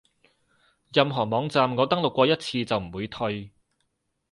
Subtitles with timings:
[0.93, 3.51] 任何網站我登錄過一次就唔會退